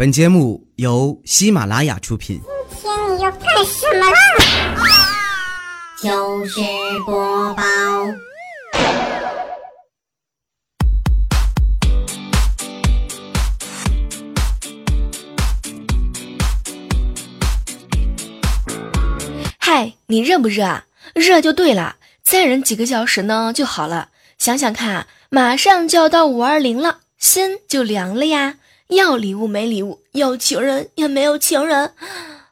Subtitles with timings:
[0.00, 2.40] 本节目由喜马拉雅出品。
[2.70, 4.16] 今天你要干什么啦？
[6.00, 6.58] 糗事
[7.04, 7.62] 播报。
[19.58, 20.86] 嗨，你热不热啊？
[21.14, 24.08] 热就对了，再忍几个小时呢就好了。
[24.38, 28.54] 想想看，马上就要到五二零了，心就凉了呀。
[28.90, 31.94] 要礼物没礼物，要情人也没有情人，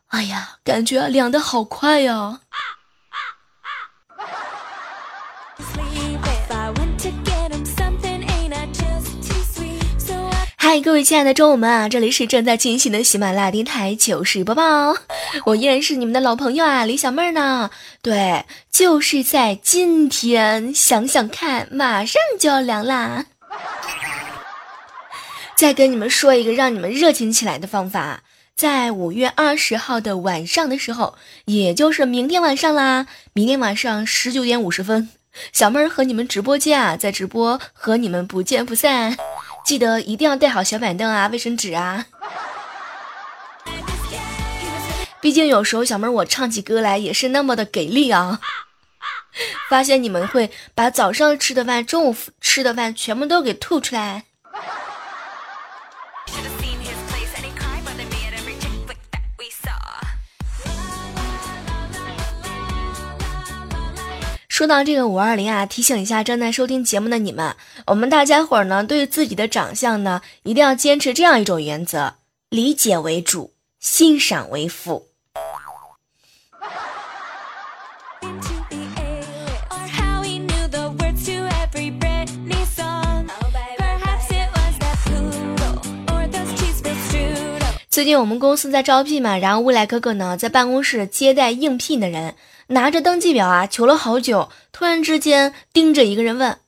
[0.09, 2.41] 哎呀，感觉凉的好快呀！
[10.57, 14.95] 嗨，各位亲爱的中午们啊，这里是正在进行的喜马拉雅电台糗事播报，
[15.45, 17.71] 我依然是你们的老朋友啊，李小妹儿呢。
[18.01, 23.25] 对，就是在今天，想想看，马上就要凉啦。
[25.59, 28.23] 再跟你们说一个让你们热情起来的方法，
[28.55, 35.09] 在五月二十号的晚上的时候，也就是明天晚上啦，明天晚上十九点五十分，
[35.53, 39.17] 小妹儿和你们直播间啊，在直播和你们不见不散，
[39.65, 42.07] 记得一定要带好小板凳啊，卫生纸啊，
[45.21, 48.39] 毕竟有时候小妹儿我唱起歌来也是那么的给力啊，
[49.69, 54.27] 发现你们会把早上吃的饭、中午吃的饭全部都给吐出来。
[64.59, 67.55] 说到这个五二零啊，提醒一下正在收听节目的你们，
[67.87, 72.15] 我们大家伙儿呢，对自己的长相呢，一定要坚持这样一种原则：
[72.49, 75.07] 理解为主，欣赏为辅。
[87.89, 92.35] 最近我们公司在招聘嘛，然后未来哥哥呢，在办公室接待应聘的人。
[92.69, 96.59] 拿着登记表啊，求了好久，突然之间盯着一个人问：“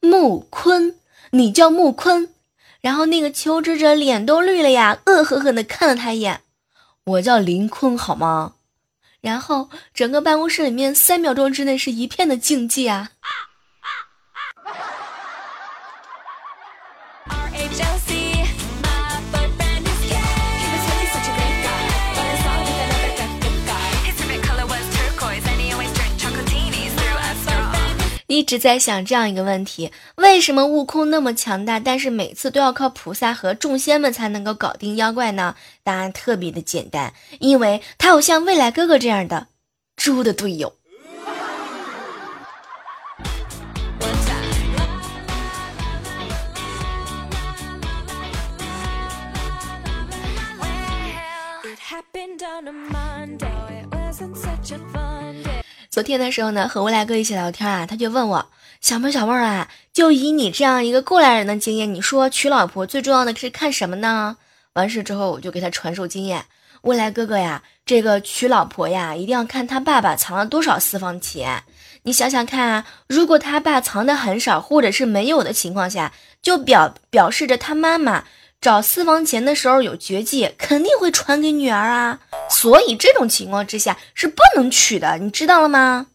[0.00, 0.96] 木坤，
[1.30, 2.30] 你叫木坤？”
[2.80, 6.42] 然后那个求职者脸都绿了呀，恶狠狠地看了他一眼
[7.04, 8.54] ：“我叫林坤，好吗？”
[9.20, 13.12] 然后整个办公室里面三秒钟之内是一片的静寂啊。
[28.34, 35.54] 一直在想这样一个问题：为什么悟空那么强大，但是每次都要靠菩萨和众仙们才能够搞定妖怪呢？
[35.84, 39.46] 答案特别的简单，因为他有像未来哥哥这样的
[39.94, 40.74] 猪的队友。
[55.94, 58.50] 昨天的时候呢，和未来哥一起聊天啊，他就问我
[58.80, 64.36] 小妹小妹啊，就以你这样一个过来人的经验，你说娶老婆最重要的是看什么呢？
[64.72, 66.46] 完事之后，我就给他传授经验，
[66.82, 71.62] 未来哥哥呀，这个娶老婆呀，一定要看他爸爸藏了多少私房钱。
[72.02, 76.12] 你想想看啊，如果他爸藏的很少，或者是没有的情况下，
[76.42, 78.24] 就表表示着他妈妈。
[78.60, 86.06] 找私房钱的时候有绝技，肯定会传给女儿啊，所以这种情况之下是不能娶的，你知道了吗？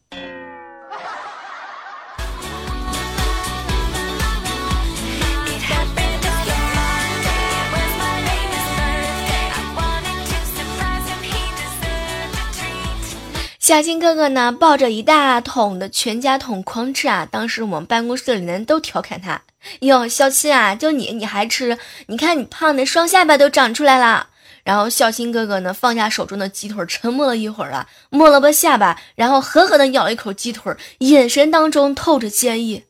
[13.70, 17.28] 小新哥哥呢，抱着一大桶的全家桶狂吃啊！
[17.30, 19.44] 当时我们办公室里人都调侃他
[19.82, 21.78] ：“哟，小新啊，就你你还吃？
[22.08, 24.30] 你看你胖的双下巴都长出来了。”
[24.66, 32.86] 然后小新哥哥呢，放下手中的鸡腿，沉默了一会儿啊，摸了摸下巴，然后狠狠地咬了一口鸡腿，眼神当中透着坚毅。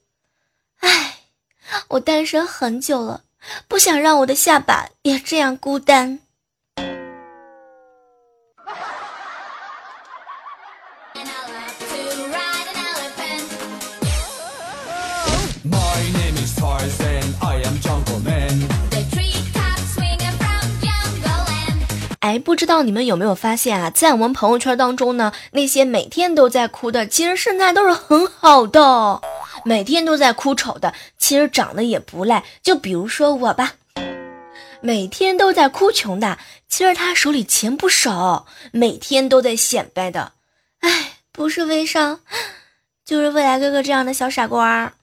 [0.79, 1.15] 唉，
[1.89, 3.23] 我单身很久了，
[3.67, 6.19] 不想让我的下巴也这样孤单。
[22.21, 29.19] 哎，不知道你们有没有发现啊，在我们朋友圈当中呢，那些每天都在哭的，其实身材都是很好的；
[29.65, 32.43] 每天都在哭丑的，其实长得也不赖。
[32.61, 33.73] 就比如说我吧，
[34.81, 36.37] 每天都在哭穷的，
[36.67, 40.33] 其实他手里钱不少；每天都在显摆的，
[40.81, 42.19] 哎，不是微商，
[43.03, 44.93] 就是未来哥哥这样的小傻瓜。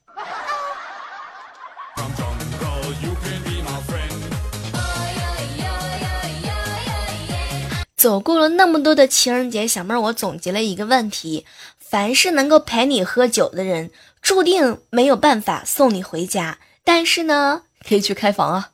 [8.07, 11.45] 走过了那么多的情人节，小妹儿，我总结了一个问题：
[11.81, 13.91] 凡是能够陪你喝酒的人，
[14.23, 16.59] 注定没有办法送你回家。
[16.85, 18.71] 但是呢，可以去开房啊。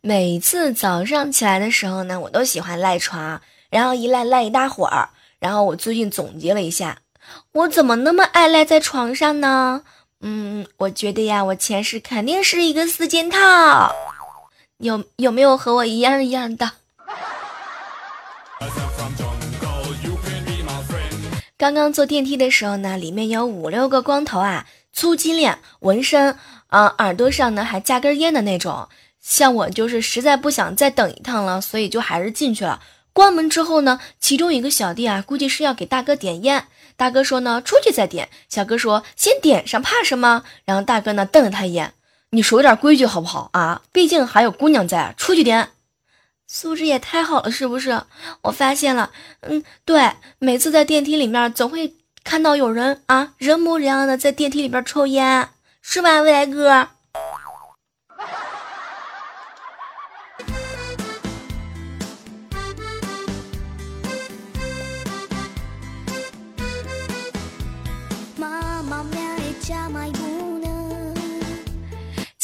[0.00, 5.10] 每次早上起来的时候呢，我都喜欢赖床，然后一赖赖一大会儿。
[5.38, 6.98] 然后我最近总结了一下，
[7.52, 9.82] 我怎么那么爱赖在床上呢？
[10.20, 13.94] 嗯，我觉得呀，我前世肯定是一个四件套。
[14.78, 16.72] 有有没有和我一样一样的？
[21.56, 26.36] 刚刚坐电梯的时候呢，里面有五六个光头啊，粗金链、纹身，
[26.66, 28.88] 啊，耳朵上呢还加根烟的那种。
[29.20, 32.80] 像我就是实在不想再等一趟了，所以就还是进去了。
[33.12, 36.66] 关门之后呢，其中一个小弟啊，估计是要给大哥点烟。
[36.96, 38.28] 大哥说呢，出去再点。
[38.48, 40.44] 小哥说先点上，怕什么？
[40.64, 41.94] 然后大哥呢瞪了他一眼，
[42.30, 43.82] 你守点规矩好不好啊？
[43.92, 45.70] 毕竟还有姑娘在，出去点。
[46.46, 48.02] 素质也太好了，是不是？
[48.42, 49.10] 我发现了，
[49.40, 55.48] 嗯，对，每次在电梯里面总会看到有人啊，人模人样的在电梯里边抽烟，
[55.80, 56.88] 是吧，未来哥？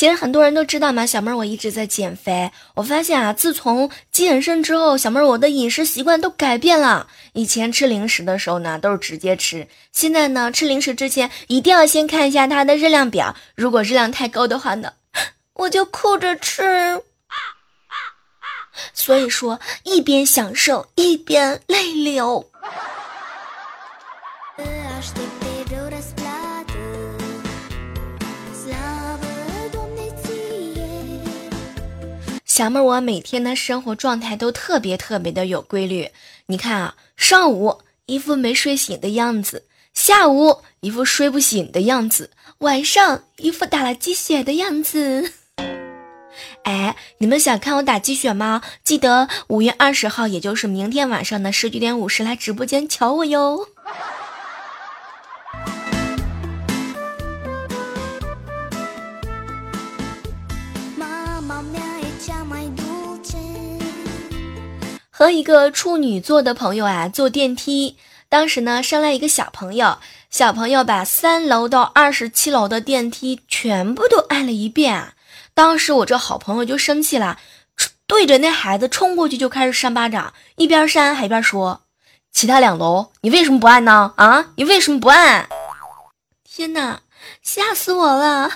[0.00, 2.50] 其实很多人都知道嘛，小妹儿我一直在减肥。
[2.75, 7.06] 我发现啊，自从健身之后，小妹儿我的饮食习惯都改变了。
[7.35, 14.94] 以前吃零食的时候呢，都是直接吃；现在呢，吃零食之前一定要先看一下它的热量表，如果热量太高的话呢，
[15.52, 17.02] 我就哭着吃。
[18.94, 22.50] 所以说，一边享受一边泪流。
[32.61, 36.11] 小妹儿，我每天的生活状态都特别特别的有规律。
[36.45, 39.65] 你看啊，上午一副没睡醒的样子，
[39.95, 45.33] 下午一副睡不醒的样子，晚上一副打了鸡血的样子。
[46.65, 48.61] 哎，你们想看我打鸡血吗？
[48.85, 53.69] 记得五月二十号，也就是明天晚上的十九点五十来直播间瞧我哟。
[65.20, 67.99] 和一个处女座的朋友啊坐电梯，
[68.31, 69.99] 当时呢上来一个小朋友，
[70.31, 75.12] 小朋友把三楼到二十七楼的电梯全部都按了一遍，
[75.52, 77.38] 当时我这好朋友就生气了，
[78.06, 81.82] 对着那孩子冲过去就开始扇巴掌，一边扇还一边说
[82.32, 84.14] ：“其他两楼你为什么不按呢？
[84.16, 85.46] 啊，你为什么不按？”
[86.50, 87.00] 天哪，
[87.43, 88.50] 吓死我了！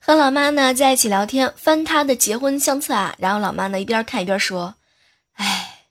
[0.00, 4.74] 和老妈呢在一起聊天，翻她的结婚相册啊，然后老妈呢一边看一边说
[5.34, 5.86] ：“哎，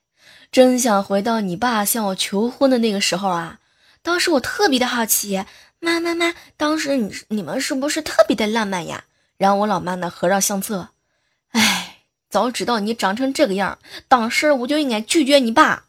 [0.50, 3.58] 真想回到你爸向我求婚的那个时候啊！
[4.02, 5.44] 当时我特别的好奇，
[5.78, 9.04] 妈妈妈，当时你你们是不是特别的浪漫呀？”
[9.36, 10.88] 然后我老妈呢合上相册，
[11.52, 13.78] 哎，早知道你长成这个样，
[14.08, 15.84] 当时我就应该拒绝你爸，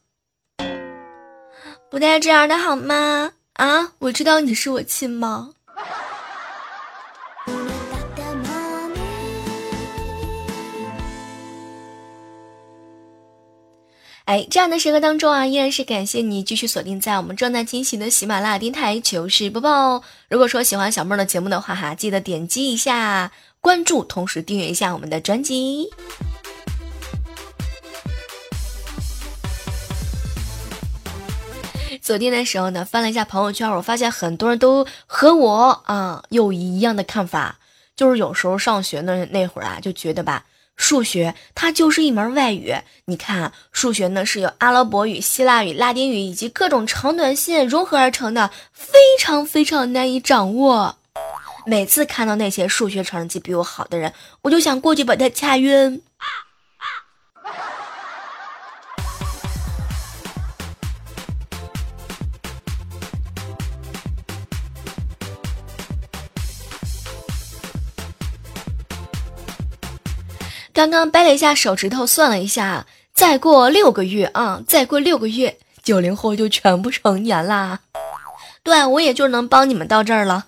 [1.89, 3.33] 不带这样的好吗？
[3.61, 5.51] 啊，我知道你是我亲妈。
[14.25, 20.01] 哎，这样的时刻当中啊，依然是感谢你继续锁定在我们正在进行的喜马拉雅电台糗事播报。
[20.27, 25.87] 如果说喜欢小妹儿的节目的话哈，记得点击一下关注，同时订阅一下我们的专辑。
[32.01, 37.59] 昨天的时候呢，翻了一下朋友圈，我发现很多人都和我啊有一样的看法，
[37.95, 42.73] 就是有时候上学那那会儿啊，就觉得吧，数学它就是一门外语。
[43.05, 50.97] 你看，数学呢是由阿拉伯语、希腊语、拉丁语以及各种长短线融合而成的，非常非常难以掌握。
[51.67, 56.01] 每次看到那些数学成绩比我好的人，我就想过去把他掐晕。
[70.81, 77.81] 刚刚掰了一下手指头，算了一下，再过六个月啊，再过六个月，九零后就全部成年啦。
[78.63, 80.47] 对，我也就能帮你们到这儿了。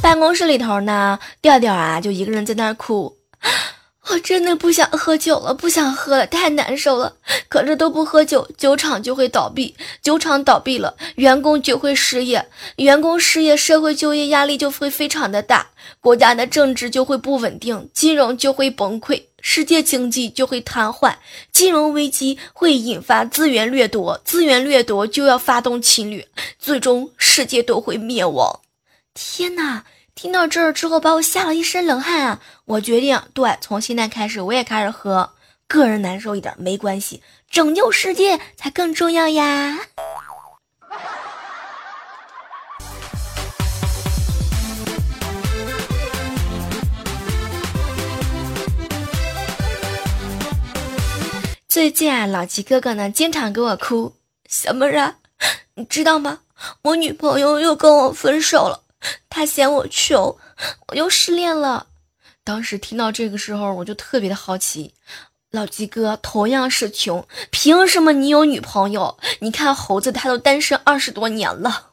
[0.00, 3.17] 办公室里头呢，调调啊，就一个人在那儿哭。
[4.10, 7.16] 我真的不想喝酒了，不想喝了，太难受了。
[7.48, 21.14] 可是都不喝酒，酒厂就会倒闭，酒厂倒闭了，员工就会失业，员工失业，社会就业压力就会非常的大，国家的政治就会不稳定，金融就会崩溃，世界经济就会瘫痪，
[21.52, 26.26] 金融危机会引发资源掠夺，资源掠夺就要发动侵略，
[26.58, 28.60] 最终世界都会灭亡。
[29.12, 29.84] 天哪！
[30.20, 32.40] 听到这儿之后，把我吓了一身冷汗啊！
[32.64, 35.34] 我决定，对，从现在开始我也开始喝。
[35.68, 39.78] 个人难受一点没关系，拯救世界才更重要呀！
[51.68, 54.14] 最近啊，老齐哥哥呢，经常给我哭。
[54.48, 55.18] 小妹儿啊，
[55.76, 56.40] 你知道吗？
[56.82, 58.82] 我女朋友又跟我分手了。
[59.28, 60.36] 他嫌我穷，
[60.88, 61.86] 我又失恋了。
[62.42, 64.94] 当时听到这个时候，我就特别的好奇，
[65.50, 69.18] 老鸡哥同样是穷，凭什么你有女朋友？
[69.40, 71.87] 你看猴子他都单身二十多年了。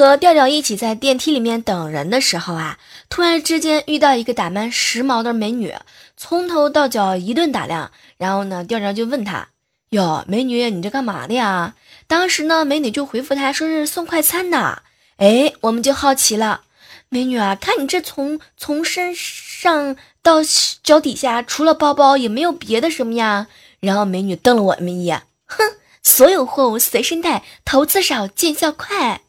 [0.00, 2.78] 和调调一起在电梯里面等人的时候啊，
[3.10, 5.74] 突然之间遇到一个打扮时髦的美女，
[6.16, 7.90] 从头到脚一顿打量。
[8.16, 9.48] 然后呢，调调就问他
[9.92, 11.74] ：“哟，美女，你这干嘛的呀？”
[12.08, 14.82] 当时呢，美女就回复他说是送快餐的。
[15.18, 16.62] 哎，我们就好奇了，
[17.10, 20.36] 美女啊，看你这从从身上到
[20.82, 23.48] 脚底下，除了包包也没有别的什么呀？
[23.80, 25.62] 然后美女瞪了我们一眼，哼，
[26.02, 29.20] 所有货物随身带，投资少，见效快。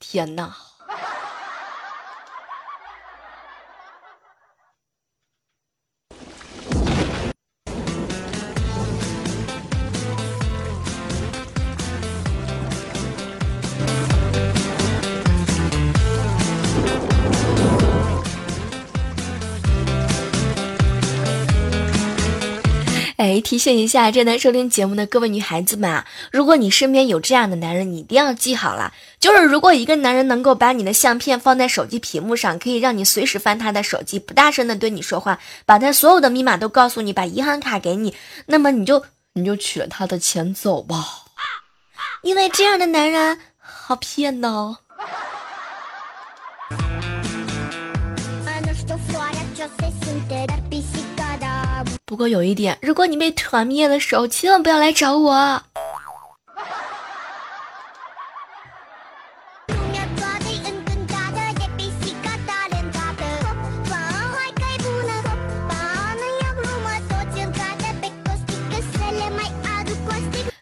[0.00, 0.69] 天呐！
[23.20, 28.94] 哎，提醒一下正在收听节目的各位女孩子们啊，如果你身边有这样的男人，你一定要记好了。
[29.18, 38.14] 就是如果一个男人能够把你的相片放在手机屏幕上，可以让你随时翻他的手机，不大声的对你说话，把他所有的密码都告诉你，把银行卡给你，
[38.46, 41.04] 那么你就你就取了他的钱走吧，
[42.22, 44.78] 因为这样的男人好骗呢。
[52.10, 55.62] 不过有一点，如果你被团灭的时候，千万不要来找我。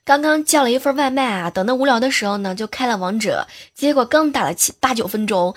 [0.05, 5.55] 刚刚叫了一份外卖啊，等的无聊的时候呢，就开了王者，结果刚打了七八九分钟。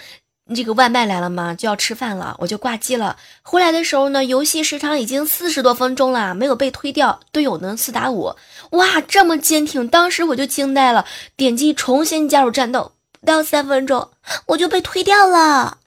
[0.53, 1.53] 这个外卖来了吗？
[1.53, 3.17] 就要吃饭了，我就挂机了。
[3.41, 8.36] 回来的时候呢，游戏时长已经四十多分钟了，没有被推掉，队友呢四打五，
[8.72, 9.88] 哇，这么坚挺！
[9.88, 11.05] 当时我就惊呆了，
[11.36, 14.10] 点击重新加入战斗，不到三分钟
[14.48, 15.77] 我就被推掉了，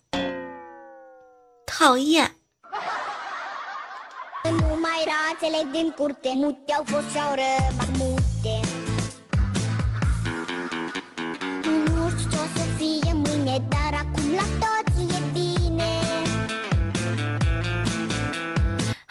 [1.66, 2.33] 讨厌。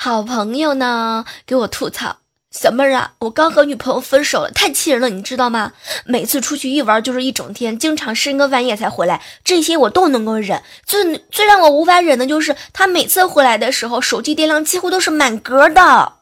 [0.04, 2.18] 好朋友呢，给我吐槽，
[2.52, 5.72] 小妹儿啊，我刚和女朋友分手了，太气人了，你知道吗？
[6.04, 10.62] 每次出去一玩就是一整天，经常深更半夜才回来，这些我都能够忍。
[10.86, 16.16] 最最让我无法忍的就是他每次回来的时候，手机电量几乎都是满格的。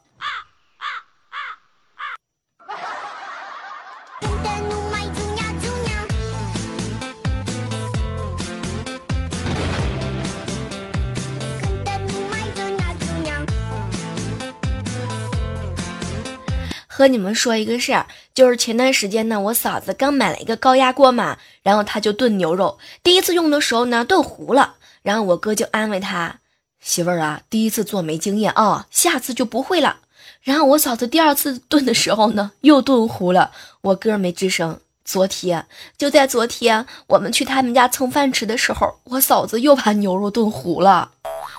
[17.02, 26.38] 和你们说一个事儿，就是前段时间呢，我嫂子刚买了一个高压锅嘛，然后她就炖牛肉，第一次用的时候呢，炖糊了，然后我哥就安慰她
[26.80, 29.96] 媳妇儿啊，第一次做没经验啊，下次就不会了。
[30.42, 34.78] 然后我嫂子第二次炖的时候呢，又炖糊了，我哥没吱声。
[35.04, 35.66] 昨天
[35.98, 41.10] 就在昨天，我们去他们家蹭饭吃的时候，我嫂子又把牛肉炖糊了。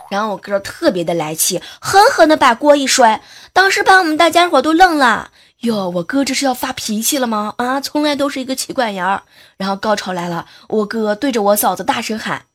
[0.09, 3.21] 然后我哥特别的来气，狠狠的把锅一摔，
[3.51, 5.31] 当时把我们大家伙都愣了。
[5.59, 7.53] 哟，我哥这是要发脾气了吗？
[7.57, 9.23] 啊，从来都是一个气管严儿。
[9.55, 12.47] 然后高潮来了，我哥对着我嫂子大声喊：“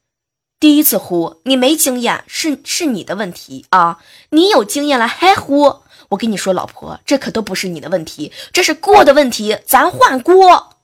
[0.60, 3.98] 第一次呼，你没经验，是是你的问题啊！
[4.30, 5.80] 你有经验了还呼？
[6.10, 10.76] 我跟你说，老婆，这可都不是你的问题，这是锅的问题，咱换锅。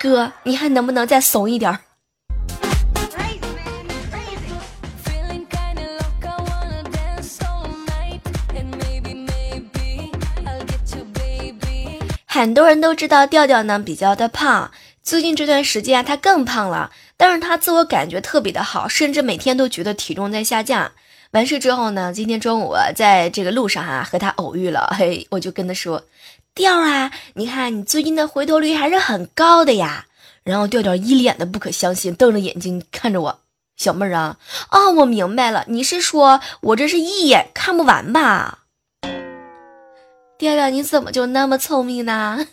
[0.00, 1.78] 哥，你还能不能再怂一点？”
[12.42, 20.90] 很多人都知道调调呢比较的胖，最近这段时间啊他更胖了，但是他自我感觉特别的好，甚至每天都觉得体重在下降。
[21.30, 26.02] 完事之后呢，今天中午在这个路上哈和他偶遇了，嘿，我就跟他说，
[26.52, 30.06] 调啊，你看你最近的回头率还是很高的呀。
[30.42, 33.38] 然后调调一脸的不可相信，瞪着眼睛看着我，
[33.76, 34.36] 小妹儿啊，
[34.72, 38.61] 哦，我明白了，你是说我这是一眼看不完吧？
[40.42, 42.44] 调调，你怎么就那么聪明呢？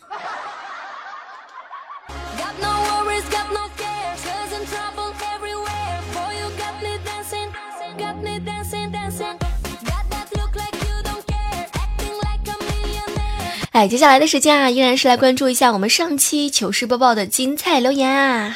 [13.72, 18.56] 哎，接下来的时间啊，依然是来关注一下我们上期糗事播报的精彩留言啊。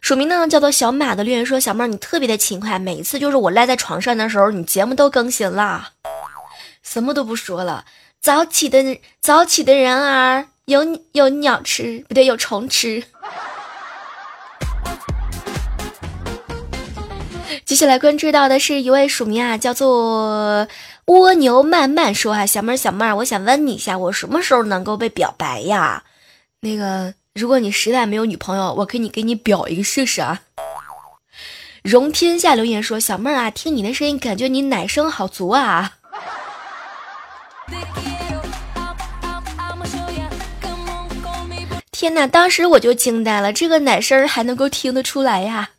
[0.00, 5.90] 署名呢叫做小马的留言说：“小妹儿，你特别的勤快，每一次就是我赖在床上的时候，你节目都更新了。”
[6.98, 7.84] 什么都不说了，
[8.20, 13.00] 早起的早起的人儿有有鸟吃，不对，有虫吃。
[17.64, 20.66] 接下来关注到的是一位署名啊，叫做
[21.04, 26.02] 蜗牛慢慢说啊，小妹儿小妹儿，我想问你一下，我什么时候能够被表白呀？
[26.62, 30.40] 那个，如果你实在没有女朋友，我可以给你表一个试试啊。
[31.84, 35.97] 容天下留言说，小妹儿啊，听你的声音，感觉你奶声好足啊。
[41.90, 42.26] 天哪！
[42.28, 45.70] 当时我就惊呆了，这个奶声还能够听得出来呀！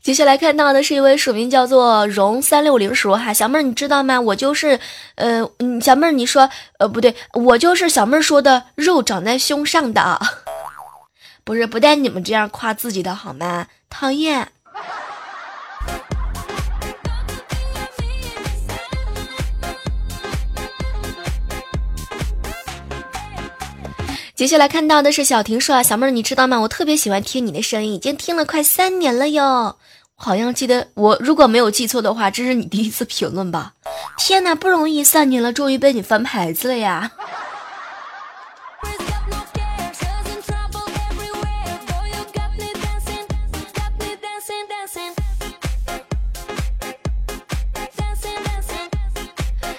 [0.00, 4.18] 接下来看到的是一位署名叫做荣三六零叔哈，小妹儿你知道吗？
[4.18, 4.80] 我就是，
[5.16, 5.46] 呃，
[5.82, 10.18] 小妹儿你说，呃，不对，我就是小妹儿说的肉长在胸上的，
[11.48, 13.68] 不是不带你们这样夸自己的好吗？
[13.88, 14.52] 讨厌。
[24.34, 26.60] 接下来看到的是小婷说啊，小妹儿你知道吗？
[26.60, 29.78] 我特别喜欢听你的声音，已经听了快三年了哟。
[30.16, 33.72] 好像记得我如果没有记错的话，这是你第一次评论吧？
[34.18, 37.10] 天哪，不容易，三年了，终于被你翻牌子了呀！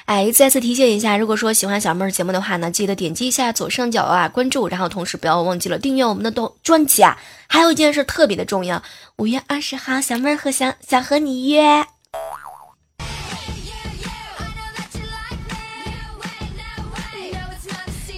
[0.09, 7.15] 哎，再次提醒一下，如果说喜欢小妹儿节目的话呢，记得点击一下左上角啊关注，然后同时不要忘记了订阅我们的动专辑啊。
[7.47, 8.81] 还有一件事特别的重要，
[9.17, 11.85] 五月二十号，小妹儿和想想和你约。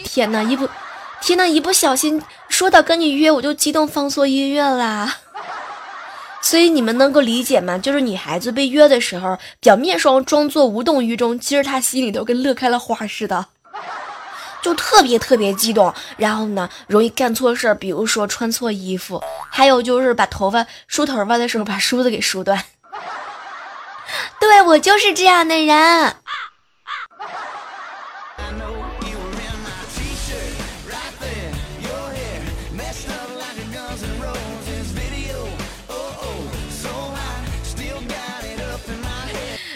[0.06, 0.70] 天哪，一不，
[1.22, 5.18] 天哪，一不小心说到跟你约，我就激动放错音乐啦。
[6.42, 7.78] 所以你们能够理解吗？
[7.78, 13.46] 就是女孩子被约的时候，表面上装作无动于衷，其实她心里头跟乐开了花似的，
[14.62, 15.94] 就特别特别激动。
[16.18, 22.64] 然后呢，容易干错事儿，比如说穿错衣服，还有就是把头发梳头发的时候把梳子给梳断。
[24.40, 26.16] 对我就是这样的人。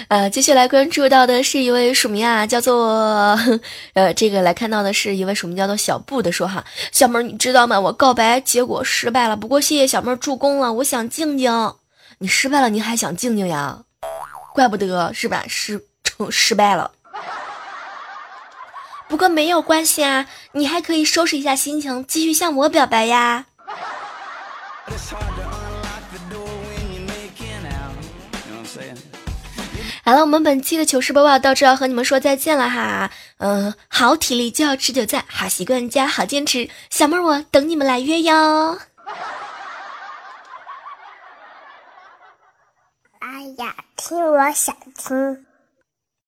[0.08, 3.40] 呃，接下来关注到的是一位署名啊，叫做
[3.94, 7.80] 呃，这个来看到的是一位署名叫做小布的说哈，小妹儿你知道吗？
[7.80, 11.74] 我告白结果失败了，不过谢谢小妹儿助攻了，我想静静。
[12.20, 13.80] 你失败了，你还想静静呀？
[14.54, 15.44] 怪不得是吧？
[15.48, 16.92] 失成失败了。
[19.08, 23.46] 不过没有关系啊，你还可以收拾一下心情，继续向我表白呀。
[30.06, 33.10] 好了，我们本期的糗事播报到这要和你们说再见了哈。
[33.40, 38.78] 嗯，好体力就要持久战，好习惯加好坚持，小妹儿我等你们来约哟。
[43.18, 45.45] 哎呀，听我想听。